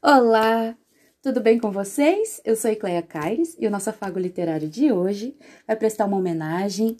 Olá, 0.00 0.78
tudo 1.20 1.40
bem 1.40 1.58
com 1.58 1.72
vocês? 1.72 2.40
Eu 2.44 2.54
sou 2.54 2.70
Ecleia 2.70 3.02
Caires 3.02 3.56
e 3.58 3.66
o 3.66 3.70
nosso 3.70 3.90
afago 3.90 4.16
literário 4.16 4.68
de 4.68 4.92
hoje 4.92 5.36
vai 5.66 5.74
prestar 5.74 6.04
uma 6.04 6.16
homenagem 6.16 6.96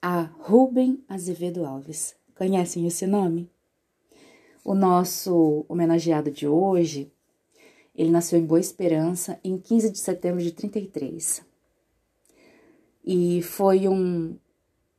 a 0.00 0.30
Rubem 0.38 1.02
Azevedo 1.08 1.64
Alves. 1.64 2.14
Conhecem 2.36 2.86
esse 2.86 3.04
nome? 3.04 3.50
O 4.64 4.76
nosso 4.76 5.66
homenageado 5.68 6.30
de 6.30 6.46
hoje, 6.46 7.12
ele 7.96 8.10
nasceu 8.10 8.38
em 8.38 8.46
Boa 8.46 8.60
Esperança 8.60 9.40
em 9.42 9.58
15 9.58 9.90
de 9.90 9.98
setembro 9.98 10.40
de 10.40 10.52
33. 10.52 11.44
E 13.04 13.42
foi 13.42 13.88
um, 13.88 14.38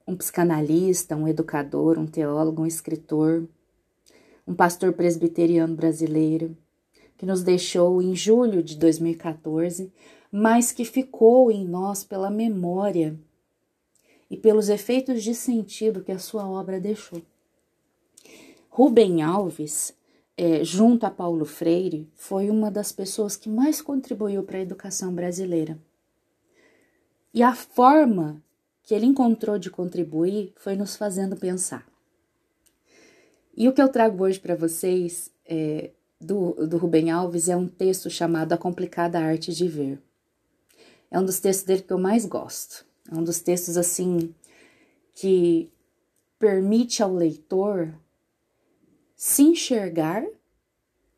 um 0.05 0.17
psicanalista, 0.17 1.15
um 1.15 1.29
educador, 1.29 1.97
um 1.97 2.07
teólogo, 2.07 2.63
um 2.63 2.67
escritor, 2.67 3.47
um 4.45 4.53
pastor 4.53 4.91
presbiteriano 4.91 5.73
brasileiro, 5.77 6.57
que 7.21 7.25
nos 7.27 7.43
deixou 7.43 8.01
em 8.01 8.15
julho 8.15 8.63
de 8.63 8.75
2014, 8.75 9.93
mas 10.31 10.71
que 10.71 10.83
ficou 10.83 11.51
em 11.51 11.63
nós 11.67 12.03
pela 12.03 12.31
memória 12.31 13.15
e 14.27 14.35
pelos 14.35 14.69
efeitos 14.69 15.21
de 15.21 15.35
sentido 15.35 16.03
que 16.03 16.11
a 16.11 16.17
sua 16.17 16.49
obra 16.49 16.79
deixou. 16.79 17.21
Rubem 18.71 19.21
Alves, 19.21 19.93
é, 20.35 20.63
junto 20.63 21.05
a 21.05 21.11
Paulo 21.11 21.45
Freire, 21.45 22.09
foi 22.15 22.49
uma 22.49 22.71
das 22.71 22.91
pessoas 22.91 23.35
que 23.35 23.47
mais 23.47 23.83
contribuiu 23.83 24.41
para 24.41 24.57
a 24.57 24.61
educação 24.61 25.13
brasileira. 25.13 25.77
E 27.31 27.43
a 27.43 27.53
forma 27.53 28.41
que 28.81 28.95
ele 28.95 29.05
encontrou 29.05 29.59
de 29.59 29.69
contribuir 29.69 30.53
foi 30.55 30.75
nos 30.75 30.95
fazendo 30.95 31.35
pensar. 31.37 31.87
E 33.55 33.69
o 33.69 33.73
que 33.73 33.81
eu 33.81 33.89
trago 33.89 34.23
hoje 34.23 34.39
para 34.39 34.55
vocês 34.55 35.29
é, 35.45 35.91
do, 36.21 36.67
do 36.67 36.77
Rubem 36.77 37.09
Alves 37.09 37.49
é 37.49 37.55
um 37.55 37.67
texto 37.67 38.09
chamado 38.09 38.53
A 38.53 38.57
Complicada 38.57 39.19
Arte 39.19 39.51
de 39.51 39.67
Ver. 39.67 40.01
É 41.09 41.19
um 41.19 41.25
dos 41.25 41.39
textos 41.39 41.65
dele 41.65 41.81
que 41.81 41.91
eu 41.91 41.97
mais 41.97 42.25
gosto. 42.25 42.85
É 43.11 43.15
um 43.15 43.23
dos 43.23 43.41
textos 43.41 43.75
assim 43.75 44.33
que 45.13 45.69
permite 46.39 47.03
ao 47.03 47.13
leitor 47.13 47.93
se 49.15 49.43
enxergar 49.43 50.23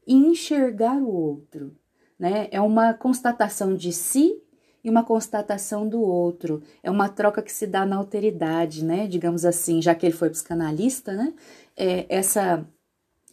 e 0.05 0.13
enxergar 0.13 0.97
o 0.97 1.07
outro, 1.07 1.75
né? 2.19 2.47
É 2.51 2.59
uma 2.59 2.93
constatação 2.93 3.75
de 3.75 3.93
si 3.93 4.41
e 4.83 4.89
uma 4.89 5.03
constatação 5.03 5.87
do 5.87 6.01
outro. 6.01 6.61
É 6.81 6.91
uma 6.91 7.07
troca 7.07 7.41
que 7.41 7.51
se 7.51 7.65
dá 7.65 7.85
na 7.85 7.95
alteridade, 7.95 8.83
né? 8.83 9.07
Digamos 9.07 9.45
assim, 9.45 9.81
já 9.81 9.95
que 9.95 10.05
ele 10.05 10.15
foi 10.15 10.29
psicanalista, 10.29 11.13
né? 11.13 11.33
É, 11.77 12.05
essa 12.09 12.67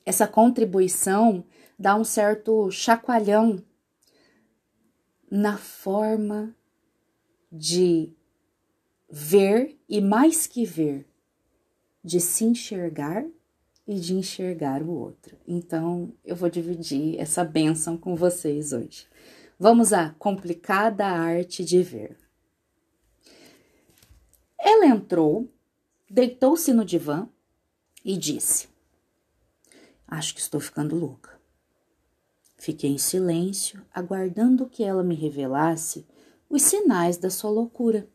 essa 0.05 0.27
contribuição 0.27 1.45
dá 1.81 1.97
um 1.97 2.05
certo 2.05 2.71
chacoalhão 2.71 3.65
na 5.31 5.57
forma 5.57 6.55
de 7.51 8.13
ver 9.09 9.79
e 9.89 9.99
mais 9.99 10.47
que 10.47 10.67
ver, 10.67 11.09
de 12.05 12.21
se 12.21 12.45
enxergar 12.45 13.25
e 13.87 13.99
de 13.99 14.15
enxergar 14.15 14.83
o 14.83 14.91
outro. 14.91 15.39
Então, 15.49 16.13
eu 16.23 16.37
vou 16.37 16.51
dividir 16.51 17.19
essa 17.19 17.43
benção 17.45 17.97
com 17.97 18.15
vocês 18.15 18.75
hoje. 18.75 19.09
Vamos 19.59 19.95
à 19.95 20.11
complicada 20.19 21.07
arte 21.07 21.65
de 21.65 21.83
ver. 21.83 22.15
Ela 24.59 24.85
entrou, 24.85 25.51
deitou-se 26.11 26.75
no 26.75 26.85
divã 26.85 27.27
e 28.05 28.19
disse: 28.19 28.69
Acho 30.07 30.35
que 30.35 30.41
estou 30.41 30.61
ficando 30.61 30.95
louca. 30.95 31.40
Fiquei 32.61 32.91
em 32.91 32.99
silêncio, 32.99 33.83
aguardando 33.91 34.69
que 34.69 34.85
ela 34.85 35.03
me 35.03 35.15
revelasse 35.15 36.07
os 36.47 36.61
sinais 36.61 37.17
da 37.17 37.31
sua 37.31 37.49
loucura. 37.49 38.07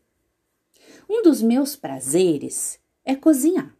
Um 1.09 1.23
dos 1.23 1.41
meus 1.41 1.75
prazeres 1.75 2.79
é 3.03 3.15
cozinhar. 3.15 3.75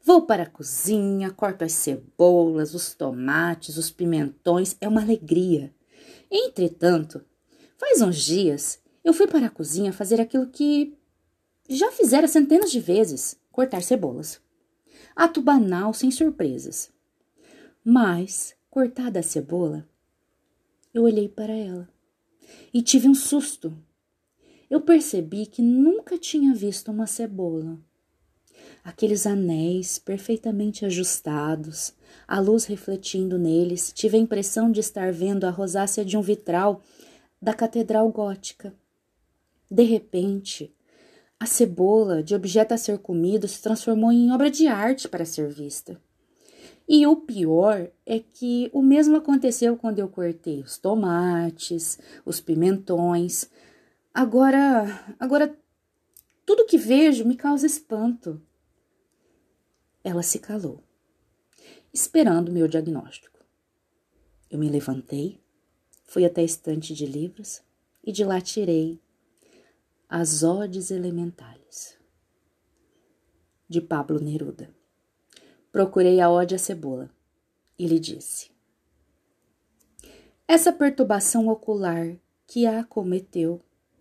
Vou 0.00 0.22
para 0.22 0.44
a 0.44 0.48
cozinha, 0.48 1.32
corto 1.32 1.64
as 1.64 1.72
cebolas, 1.72 2.72
os 2.72 2.94
tomates, 2.94 3.76
os 3.76 3.90
pimentões, 3.90 4.76
é 4.80 4.86
uma 4.86 5.02
alegria. 5.02 5.74
Entretanto, 6.30 7.20
faz 7.76 8.00
uns 8.00 8.22
dias 8.22 8.80
eu 9.02 9.12
fui 9.12 9.26
para 9.26 9.46
a 9.46 9.50
cozinha 9.50 9.92
fazer 9.92 10.20
aquilo 10.20 10.46
que 10.46 10.96
já 11.68 11.90
fizera 11.90 12.28
centenas 12.28 12.70
de 12.70 12.78
vezes: 12.78 13.36
cortar 13.50 13.82
cebolas. 13.82 14.40
Ato 15.16 15.42
banal, 15.42 15.92
sem 15.92 16.12
surpresas. 16.12 16.92
Mas 17.84 18.54
cortada 18.78 19.18
a 19.18 19.22
cebola, 19.24 19.84
eu 20.94 21.02
olhei 21.02 21.28
para 21.28 21.52
ela 21.52 21.88
e 22.72 22.80
tive 22.80 23.08
um 23.08 23.14
susto. 23.14 23.76
Eu 24.70 24.80
percebi 24.80 25.46
que 25.46 25.60
nunca 25.60 26.16
tinha 26.16 26.54
visto 26.54 26.92
uma 26.92 27.04
cebola. 27.04 27.76
Aqueles 28.84 29.26
anéis 29.26 29.98
perfeitamente 29.98 30.86
ajustados, 30.86 31.92
a 32.24 32.38
luz 32.38 32.66
refletindo 32.66 33.36
neles, 33.36 33.92
tive 33.92 34.16
a 34.16 34.20
impressão 34.20 34.70
de 34.70 34.78
estar 34.78 35.12
vendo 35.12 35.42
a 35.42 35.50
rosácea 35.50 36.04
de 36.04 36.16
um 36.16 36.22
vitral 36.22 36.80
da 37.42 37.52
catedral 37.52 38.08
gótica. 38.12 38.72
De 39.68 39.82
repente, 39.82 40.72
a 41.40 41.46
cebola, 41.46 42.22
de 42.22 42.32
objeto 42.32 42.74
a 42.74 42.78
ser 42.78 42.98
comido, 42.98 43.48
se 43.48 43.60
transformou 43.60 44.12
em 44.12 44.30
obra 44.30 44.48
de 44.48 44.68
arte 44.68 45.08
para 45.08 45.24
ser 45.24 45.48
vista. 45.48 46.00
E 46.88 47.06
o 47.06 47.16
pior 47.16 47.90
é 48.06 48.18
que 48.18 48.70
o 48.72 48.80
mesmo 48.80 49.16
aconteceu 49.16 49.76
quando 49.76 49.98
eu 49.98 50.08
cortei 50.08 50.62
os 50.62 50.78
tomates, 50.78 51.98
os 52.24 52.40
pimentões. 52.40 53.50
Agora, 54.14 54.86
agora 55.20 55.54
tudo 56.46 56.64
que 56.64 56.78
vejo 56.78 57.26
me 57.26 57.36
causa 57.36 57.66
espanto. 57.66 58.40
Ela 60.02 60.22
se 60.22 60.38
calou, 60.38 60.82
esperando 61.92 62.50
meu 62.50 62.66
diagnóstico. 62.66 63.38
Eu 64.50 64.58
me 64.58 64.70
levantei, 64.70 65.42
fui 66.04 66.24
até 66.24 66.40
a 66.40 66.44
estante 66.44 66.94
de 66.94 67.04
livros 67.04 67.60
e 68.02 68.10
de 68.10 68.24
lá 68.24 68.40
tirei 68.40 68.98
As 70.08 70.42
Odes 70.42 70.90
Elementares, 70.90 71.98
de 73.68 73.82
Pablo 73.82 74.18
Neruda. 74.18 74.77
Procurei 75.70 76.20
a 76.20 76.28
à 76.28 76.58
cebola 76.58 77.10
e 77.78 77.86
lhe 77.86 77.98
disse: 77.98 78.50
Essa 80.46 80.72
perturbação 80.72 81.48
ocular 81.48 82.16
que 82.46 82.66
a 82.66 82.80
acometeu 82.80 83.60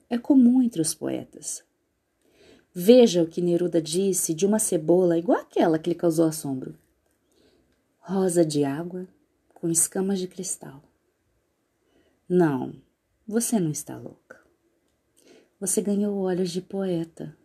é 0.10 0.18
comum 0.18 0.62
entre 0.62 0.82
os 0.82 0.94
poetas. 0.94 1.64
Veja 2.74 3.24
o 3.24 3.28
que 3.28 3.42
Neruda 3.42 3.82
disse 3.82 4.34
de 4.34 4.46
uma 4.46 4.60
cebola 4.60 5.18
igual 5.18 5.42
àquela 5.42 5.78
que 5.80 5.90
lhe 5.90 5.96
causou 5.96 6.26
assombro. 6.26 6.78
Rosa 8.00 8.46
de 8.46 8.64
água 8.64 9.08
com 9.54 9.70
escamas 9.70 10.20
de 10.20 10.28
cristal. 10.28 10.82
Não, 12.30 12.74
você 13.28 13.60
não 13.60 13.72
está 13.72 13.98
louca. 13.98 14.40
Você 15.60 15.82
ganhou 15.82 16.18
olhos 16.20 16.52
de 16.52 16.62
poeta. 16.62 17.36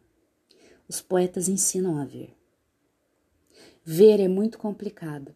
Os 0.86 1.00
poetas 1.00 1.48
ensinam 1.48 1.98
a 1.98 2.04
ver. 2.04 2.36
Ver 3.84 4.20
é 4.20 4.28
muito 4.28 4.58
complicado. 4.58 5.34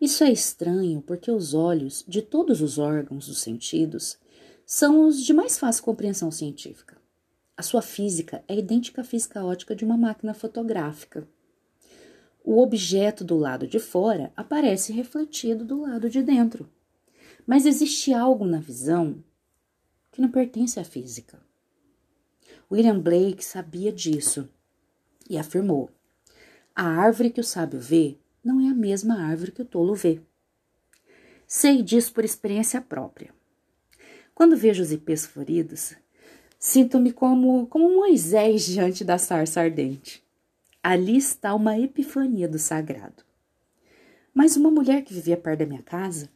Isso 0.00 0.22
é 0.22 0.30
estranho 0.30 1.02
porque 1.02 1.30
os 1.30 1.54
olhos 1.54 2.04
de 2.06 2.20
todos 2.22 2.60
os 2.60 2.78
órgãos 2.78 3.26
dos 3.26 3.40
sentidos 3.40 4.18
são 4.66 5.06
os 5.06 5.22
de 5.24 5.32
mais 5.32 5.58
fácil 5.58 5.84
compreensão 5.84 6.30
científica. 6.30 6.96
A 7.56 7.62
sua 7.62 7.82
física 7.82 8.44
é 8.48 8.58
idêntica 8.58 9.00
à 9.00 9.04
física 9.04 9.44
ótica 9.44 9.74
de 9.74 9.84
uma 9.84 9.96
máquina 9.96 10.34
fotográfica. 10.34 11.26
O 12.44 12.60
objeto 12.60 13.24
do 13.24 13.36
lado 13.36 13.66
de 13.66 13.78
fora 13.78 14.32
aparece 14.36 14.92
refletido 14.92 15.64
do 15.64 15.80
lado 15.80 16.10
de 16.10 16.22
dentro. 16.22 16.68
Mas 17.46 17.64
existe 17.64 18.12
algo 18.12 18.44
na 18.44 18.58
visão 18.58 19.22
que 20.12 20.20
não 20.20 20.30
pertence 20.30 20.78
à 20.78 20.84
física. 20.84 21.40
William 22.70 22.98
Blake 22.98 23.44
sabia 23.44 23.92
disso 23.92 24.48
e 25.28 25.38
afirmou: 25.38 25.90
a 26.74 26.84
árvore 26.84 27.30
que 27.30 27.40
o 27.40 27.44
sábio 27.44 27.78
vê 27.78 28.18
não 28.42 28.60
é 28.60 28.68
a 28.68 28.74
mesma 28.74 29.22
árvore 29.22 29.52
que 29.52 29.62
o 29.62 29.64
tolo 29.64 29.94
vê. 29.94 30.20
Sei 31.46 31.82
disso 31.82 32.12
por 32.12 32.24
experiência 32.24 32.80
própria. 32.80 33.32
Quando 34.34 34.56
vejo 34.56 34.82
os 34.82 34.90
ipês 34.90 35.24
floridos, 35.24 35.94
sinto-me 36.58 37.12
como, 37.12 37.66
como 37.68 37.94
Moisés 37.94 38.66
diante 38.66 39.04
da 39.04 39.18
sarça 39.18 39.60
ardente. 39.60 40.24
Ali 40.82 41.16
está 41.16 41.54
uma 41.54 41.78
epifania 41.78 42.48
do 42.48 42.58
sagrado. 42.58 43.22
Mas 44.34 44.56
uma 44.56 44.70
mulher 44.70 45.02
que 45.02 45.14
vivia 45.14 45.36
perto 45.36 45.60
da 45.60 45.66
minha 45.66 45.82
casa 45.82 46.28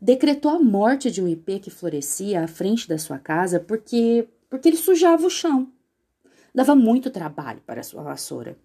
decretou 0.00 0.50
a 0.50 0.58
morte 0.58 1.10
de 1.10 1.22
um 1.22 1.28
ipê 1.28 1.60
que 1.60 1.70
florescia 1.70 2.42
à 2.42 2.48
frente 2.48 2.88
da 2.88 2.98
sua 2.98 3.18
casa 3.18 3.60
porque, 3.60 4.28
porque 4.50 4.68
ele 4.68 4.76
sujava 4.76 5.24
o 5.24 5.30
chão. 5.30 5.72
Dava 6.52 6.74
muito 6.74 7.10
trabalho 7.10 7.60
para 7.64 7.80
a 7.80 7.84
sua 7.84 8.02
vassoura. 8.02 8.58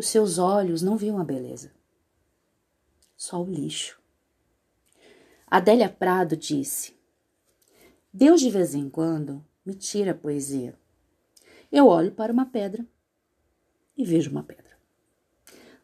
Os 0.00 0.08
seus 0.08 0.38
olhos 0.38 0.80
não 0.80 0.96
viam 0.96 1.18
a 1.18 1.24
beleza, 1.24 1.70
só 3.14 3.42
o 3.42 3.44
lixo. 3.44 4.00
Adélia 5.46 5.90
Prado 5.90 6.38
disse: 6.38 6.96
Deus 8.10 8.40
de 8.40 8.48
vez 8.48 8.74
em 8.74 8.88
quando 8.88 9.44
me 9.62 9.74
tira 9.74 10.12
a 10.12 10.14
poesia. 10.14 10.74
Eu 11.70 11.86
olho 11.86 12.12
para 12.12 12.32
uma 12.32 12.46
pedra 12.46 12.82
e 13.94 14.02
vejo 14.02 14.30
uma 14.30 14.42
pedra. 14.42 14.74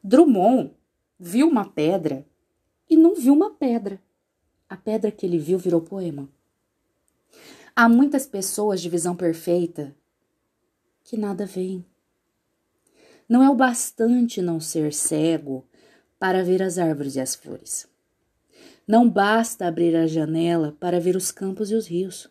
Drummond 0.03 0.73
viu 1.21 1.47
uma 1.47 1.69
pedra 1.69 2.27
e 2.89 2.97
não 2.97 3.15
viu 3.15 3.35
uma 3.35 3.51
pedra. 3.51 4.01
A 4.67 4.79
pedra 4.79 5.13
que 5.13 5.27
ele 5.27 5.39
viu 5.39 5.59
virou 5.59 5.83
poema. 5.83 6.27
Há 7.77 7.87
muitas 7.87 8.27
pessoas 8.27 8.81
de 8.81 8.89
visão 8.89 9.15
perfeita 9.15 9.95
que 11.05 11.19
nada 11.19 11.45
veem. 11.45 11.85
Não 13.29 13.43
é 13.43 13.51
o 13.51 13.55
bastante 13.55 14.41
não 14.41 14.61
ser 14.61 14.93
cego 14.93 15.67
para 16.19 16.45
ver 16.45 16.63
as 16.63 16.79
árvores 16.79 17.17
e 17.17 17.21
as 17.21 17.35
flores. 17.35 17.89
Não 18.87 19.09
basta 19.09 19.67
abrir 19.67 19.97
a 19.97 20.07
janela 20.07 20.77
para 20.79 21.01
ver 21.01 21.17
os 21.17 21.33
campos 21.33 21.71
e 21.71 21.75
os 21.75 21.89
rios. 21.89 22.29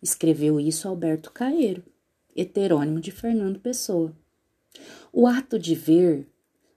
Escreveu 0.00 0.60
isso 0.60 0.86
Alberto 0.86 1.32
Caeiro, 1.32 1.82
heterônimo 2.36 3.00
de 3.00 3.10
Fernando 3.10 3.58
Pessoa. 3.58 4.14
O 5.12 5.26
ato 5.26 5.58
de 5.58 5.74
ver 5.74 6.28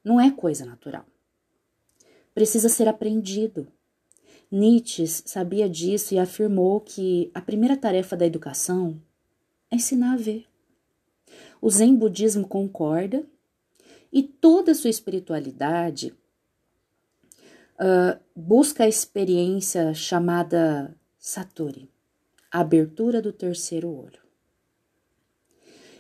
não 0.04 0.20
é 0.20 0.32
coisa 0.32 0.66
natural. 0.66 1.06
Precisa 2.34 2.68
ser 2.68 2.88
aprendido. 2.88 3.68
Nietzsche 4.52 5.08
sabia 5.08 5.70
disso 5.70 6.14
e 6.16 6.20
afirmou 6.20 6.82
que 6.82 7.32
a 7.34 7.42
primeira 7.42 7.78
tarefa 7.78 8.18
da 8.18 8.26
educação 8.26 9.00
é 9.70 9.76
ensinar 9.76 10.14
a 10.14 10.18
ver. 10.18 10.46
O 11.64 11.70
Zen 11.70 11.96
Budismo 11.96 12.46
concorda. 12.46 13.26
E 14.12 14.22
toda 14.22 14.74
a 14.74 14.76
sua 14.76 14.90
espiritualidade 14.90 16.14
uh, 17.80 18.20
busca 18.36 18.84
a 18.84 18.88
experiência 18.88 19.94
chamada 19.94 20.94
Satori, 21.18 21.90
a 22.52 22.60
abertura 22.60 23.22
do 23.22 23.32
terceiro 23.32 23.90
olho. 23.90 24.20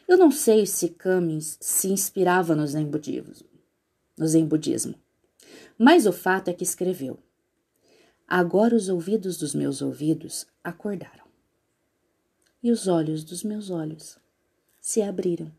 Eu 0.05 0.17
não 0.17 0.29
sei 0.29 0.65
se 0.65 0.89
Cummings 0.89 1.57
se 1.61 1.87
inspirava 1.87 2.53
no 2.55 2.67
Zen 2.67 2.85
Budismo, 2.85 3.47
no 4.17 4.27
Zen 4.27 4.45
Budismo, 4.45 4.95
mas 5.77 6.05
o 6.05 6.11
fato 6.11 6.49
é 6.49 6.53
que 6.53 6.65
escreveu: 6.65 7.17
Agora 8.27 8.75
os 8.75 8.89
ouvidos 8.89 9.37
dos 9.37 9.55
meus 9.55 9.81
ouvidos 9.81 10.45
acordaram, 10.61 11.25
e 12.61 12.69
os 12.69 12.87
olhos 12.89 13.23
dos 13.23 13.43
meus 13.43 13.69
olhos 13.69 14.21
se 14.83 15.01
abriram. 15.01 15.49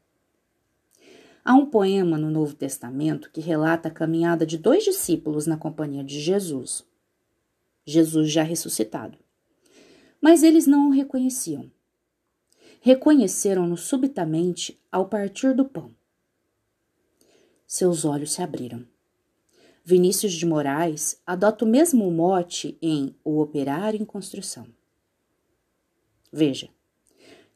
Há 1.42 1.54
um 1.54 1.64
poema 1.64 2.18
no 2.18 2.30
Novo 2.30 2.54
Testamento 2.54 3.30
que 3.30 3.40
relata 3.40 3.88
a 3.88 3.90
caminhada 3.90 4.44
de 4.44 4.58
dois 4.58 4.84
discípulos 4.84 5.46
na 5.46 5.56
companhia 5.56 6.04
de 6.04 6.20
Jesus. 6.20 6.84
Jesus 7.86 8.30
já 8.30 8.42
ressuscitado. 8.42 9.16
Mas 10.20 10.42
eles 10.42 10.66
não 10.66 10.88
o 10.88 10.92
reconheciam. 10.92 11.70
Reconheceram-no 12.82 13.78
subitamente 13.78 14.78
ao 14.92 15.08
partir 15.08 15.54
do 15.54 15.64
pão. 15.64 15.90
Seus 17.66 18.04
olhos 18.04 18.32
se 18.32 18.42
abriram. 18.42 18.86
Vinícius 19.82 20.34
de 20.34 20.44
Moraes 20.44 21.18
adota 21.26 21.64
o 21.64 21.68
mesmo 21.68 22.10
mote 22.10 22.76
em 22.80 23.16
O 23.24 23.40
Operário 23.40 24.00
em 24.00 24.04
Construção. 24.04 24.66
Veja, 26.30 26.68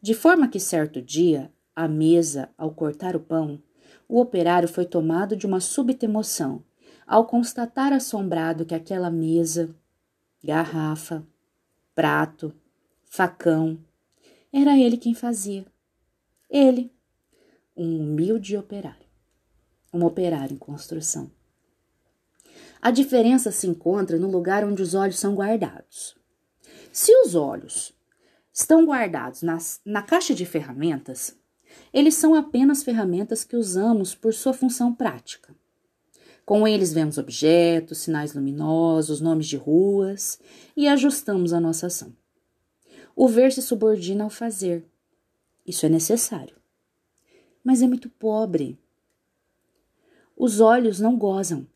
de 0.01 0.15
forma 0.15 0.49
que 0.49 0.59
certo 0.59 1.03
dia 1.03 1.53
à 1.79 1.87
mesa, 1.87 2.51
ao 2.59 2.73
cortar 2.73 3.15
o 3.15 3.21
pão, 3.21 3.63
o 4.09 4.21
operário 4.21 4.67
foi 4.67 4.85
tomado 4.85 5.37
de 5.37 5.47
uma 5.47 5.61
súbita 5.61 6.07
emoção 6.07 6.65
ao 7.07 7.25
constatar 7.25 7.93
assombrado 7.93 8.67
que 8.67 8.75
aquela 8.75 9.13
mesa, 9.13 9.73
garrafa, 10.43 11.25
prato, 11.95 12.53
facão, 13.05 13.79
era 14.53 14.77
ele 14.77 14.97
quem 14.97 15.15
fazia. 15.15 15.65
Ele, 16.51 16.93
um 17.77 18.01
humilde 18.01 18.57
operário, 18.57 19.07
um 19.95 20.05
operário 20.05 20.55
em 20.55 20.59
construção. 20.59 21.31
A 22.83 22.91
diferença 22.91 23.53
se 23.53 23.69
encontra 23.69 24.19
no 24.19 24.29
lugar 24.29 24.65
onde 24.65 24.83
os 24.83 24.95
olhos 24.95 25.19
são 25.19 25.37
guardados. 25.37 26.17
Se 26.93 27.13
os 27.21 27.37
olhos 27.37 27.97
estão 28.53 28.85
guardados 28.85 29.43
nas, 29.43 29.81
na 29.85 30.03
caixa 30.03 30.35
de 30.35 30.45
ferramentas, 30.45 31.39
eles 31.93 32.15
são 32.15 32.35
apenas 32.35 32.83
ferramentas 32.83 33.45
que 33.45 33.57
usamos 33.57 34.15
por 34.15 34.35
sua 34.35 34.53
função 34.53 34.95
prática. 34.95 35.55
Com 36.45 36.67
eles 36.67 36.93
vemos 36.93 37.19
objetos, 37.19 37.99
sinais 37.99 38.33
luminosos, 38.35 39.21
nomes 39.21 39.47
de 39.47 39.57
ruas 39.57 40.41
e 40.77 40.89
ajustamos 40.89 41.53
a 41.53 41.61
nossa 41.61 41.89
ação. 41.89 42.15
O 43.15 43.29
ver 43.29 43.53
se 43.53 43.61
subordina 43.61 44.25
ao 44.25 44.31
fazer. 44.31 44.85
Isso 45.67 45.85
é 45.85 45.89
necessário. 45.89 46.57
Mas 47.63 47.83
é 47.83 47.87
muito 47.87 48.09
pobre. 48.09 48.79
Os 50.37 50.61
olhos 50.61 51.01
não 51.01 51.19
gozam. 51.19 51.67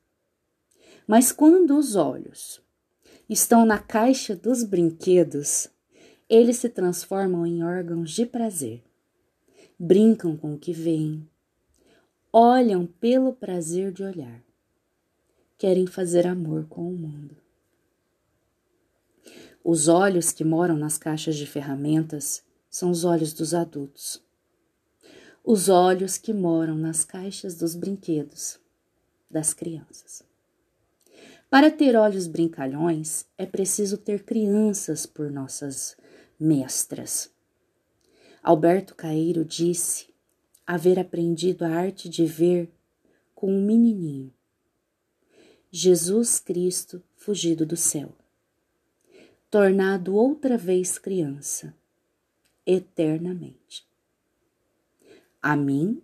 Mas 1.07 1.33
quando 1.33 1.77
os 1.77 1.97
olhos 1.97 2.63
estão 3.29 3.67
na 3.67 3.79
caixa 3.79 4.35
dos 4.35 4.63
brinquedos, 4.63 5.69
eles 6.29 6.57
se 6.57 6.69
transformam 6.69 7.45
em 7.45 7.63
órgãos 7.63 8.11
de 8.13 8.25
prazer 8.25 8.83
brincam 9.85 10.37
com 10.37 10.55
o 10.55 10.59
que 10.61 10.73
veem, 10.73 11.29
olham 12.33 12.87
pelo 12.87 13.33
prazer 13.33 13.91
de 13.91 14.05
olhar, 14.05 14.41
querem 15.59 15.89
fazer 15.89 16.25
amor 16.25 16.67
com 16.69 16.89
o 16.89 16.97
mundo. 16.97 17.37
Os 19.65 19.89
olhos 19.89 20.31
que 20.31 20.45
moram 20.45 20.77
nas 20.77 20.97
caixas 20.99 21.35
de 21.35 21.49
ferramentas 21.49 22.45
são 22.71 22.93
os 22.93 23.03
olhos 23.03 23.33
dos 23.33 23.55
adultos. 23.55 24.23
Os 25.43 25.69
olhos 25.69 26.17
que 26.17 26.33
moram 26.33 26.77
nas 26.77 27.05
caixas 27.05 27.57
dos 27.57 27.75
brinquedos 27.75 28.61
das 29.29 29.53
crianças. 29.53 30.23
Para 31.51 31.73
ter 31.73 31.97
olhos 31.97 32.29
brincalhões, 32.29 33.27
é 33.37 33.45
preciso 33.45 33.99
ter 33.99 34.23
crianças 34.23 35.07
por 35.07 35.29
nossas 35.29 35.97
mestras. 36.39 37.33
Alberto 38.43 38.97
Caeiro 38.97 39.45
disse 39.45 40.13
haver 40.67 40.99
aprendido 40.99 41.65
a 41.65 41.69
arte 41.69 42.09
de 42.09 42.27
ver 42.27 42.69
com 43.37 43.55
um 43.55 43.65
menininho. 43.65 44.35
Jesus 45.71 46.41
Cristo 46.41 47.01
fugido 47.15 47.65
do 47.65 47.77
céu, 47.77 48.13
tornado 49.49 50.17
outra 50.17 50.59
vez 50.59 50.99
criança, 50.99 51.73
eternamente. 52.67 53.87
A 55.41 55.55
mim 55.55 56.03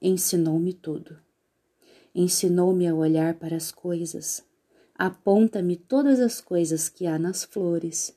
ensinou-me 0.00 0.72
tudo. 0.72 1.18
Ensinou-me 2.14 2.86
a 2.86 2.94
olhar 2.94 3.34
para 3.34 3.54
as 3.54 3.70
coisas, 3.70 4.42
aponta-me 4.94 5.76
todas 5.76 6.20
as 6.20 6.40
coisas 6.40 6.88
que 6.88 7.06
há 7.06 7.18
nas 7.18 7.44
flores, 7.44 8.15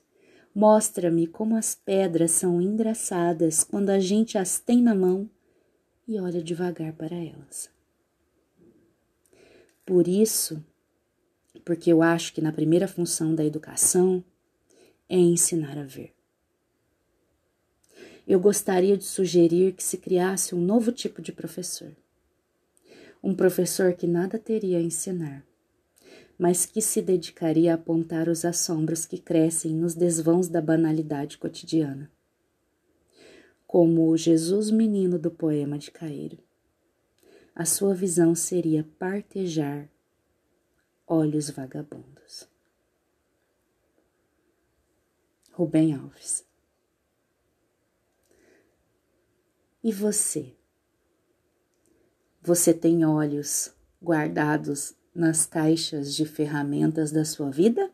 Mostra-me 0.54 1.26
como 1.26 1.56
as 1.56 1.74
pedras 1.74 2.32
são 2.32 2.60
engraçadas 2.60 3.62
quando 3.62 3.90
a 3.90 4.00
gente 4.00 4.36
as 4.36 4.58
tem 4.58 4.82
na 4.82 4.94
mão 4.94 5.30
e 6.06 6.18
olha 6.18 6.42
devagar 6.42 6.92
para 6.92 7.14
elas. 7.14 7.70
Por 9.86 10.08
isso, 10.08 10.64
porque 11.64 11.92
eu 11.92 12.02
acho 12.02 12.32
que 12.32 12.40
na 12.40 12.52
primeira 12.52 12.88
função 12.88 13.34
da 13.34 13.44
educação 13.44 14.24
é 15.08 15.16
ensinar 15.16 15.78
a 15.78 15.84
ver. 15.84 16.12
Eu 18.26 18.38
gostaria 18.38 18.96
de 18.96 19.04
sugerir 19.04 19.72
que 19.72 19.82
se 19.82 19.98
criasse 19.98 20.54
um 20.54 20.60
novo 20.60 20.92
tipo 20.92 21.20
de 21.20 21.32
professor. 21.32 21.92
Um 23.22 23.34
professor 23.34 23.92
que 23.92 24.06
nada 24.06 24.38
teria 24.38 24.78
a 24.78 24.82
ensinar, 24.82 25.44
mas 26.40 26.64
que 26.64 26.80
se 26.80 27.02
dedicaria 27.02 27.70
a 27.70 27.74
apontar 27.74 28.26
os 28.26 28.46
assombros 28.46 29.04
que 29.04 29.18
crescem 29.18 29.74
nos 29.74 29.94
desvãos 29.94 30.48
da 30.48 30.58
banalidade 30.62 31.36
cotidiana. 31.36 32.10
Como 33.66 34.08
o 34.08 34.16
Jesus 34.16 34.70
menino 34.70 35.18
do 35.18 35.30
poema 35.30 35.76
de 35.76 35.90
Caeiro. 35.90 36.38
A 37.54 37.66
sua 37.66 37.94
visão 37.94 38.34
seria 38.34 38.88
partejar 38.98 39.86
olhos 41.06 41.50
vagabundos. 41.50 42.48
Rubem 45.52 45.94
Alves. 45.94 46.42
E 49.84 49.92
você? 49.92 50.56
Você 52.40 52.72
tem 52.72 53.04
olhos 53.04 53.74
guardados 54.02 54.98
nas 55.20 55.44
caixas 55.44 56.14
de 56.14 56.24
ferramentas 56.24 57.12
da 57.12 57.26
sua 57.26 57.50
vida? 57.50 57.92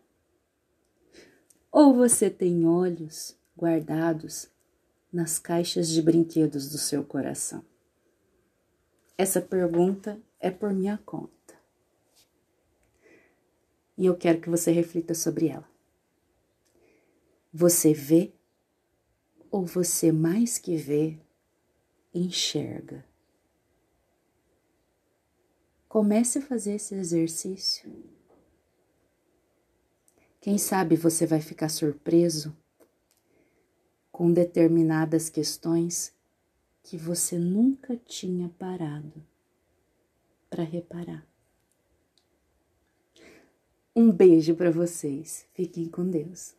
Ou 1.72 1.92
você 1.92 2.30
tem 2.30 2.64
olhos 2.64 3.36
guardados 3.58 4.48
nas 5.12 5.36
caixas 5.36 5.88
de 5.88 6.00
brinquedos 6.00 6.70
do 6.70 6.78
seu 6.78 7.02
coração? 7.04 7.64
Essa 9.18 9.40
pergunta 9.40 10.20
é 10.38 10.50
por 10.52 10.72
minha 10.72 10.98
conta. 11.04 11.32
E 13.98 14.06
eu 14.06 14.16
quero 14.16 14.40
que 14.40 14.48
você 14.48 14.70
reflita 14.70 15.12
sobre 15.12 15.48
ela. 15.48 15.68
Você 17.52 17.92
vê 17.92 18.32
ou 19.50 19.66
você 19.66 20.12
mais 20.12 20.58
que 20.58 20.76
vê, 20.76 21.18
enxerga? 22.14 23.04
Comece 25.96 26.40
a 26.40 26.42
fazer 26.42 26.74
esse 26.74 26.94
exercício. 26.94 27.90
Quem 30.42 30.58
sabe 30.58 30.94
você 30.94 31.24
vai 31.24 31.40
ficar 31.40 31.70
surpreso 31.70 32.54
com 34.12 34.30
determinadas 34.30 35.30
questões 35.30 36.12
que 36.82 36.98
você 36.98 37.38
nunca 37.38 37.96
tinha 37.96 38.50
parado 38.58 39.24
para 40.50 40.64
reparar. 40.64 41.26
Um 43.96 44.12
beijo 44.12 44.54
para 44.54 44.70
vocês. 44.70 45.46
Fiquem 45.54 45.88
com 45.88 46.10
Deus. 46.10 46.54